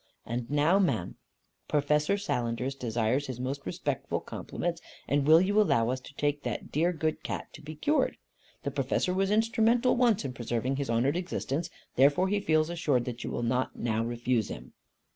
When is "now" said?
0.49-0.79, 13.75-14.03